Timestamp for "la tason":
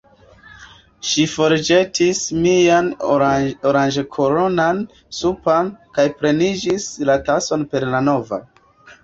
7.13-7.69